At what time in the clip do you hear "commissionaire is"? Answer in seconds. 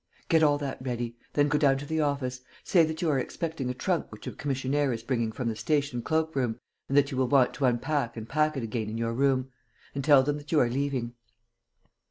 4.31-5.03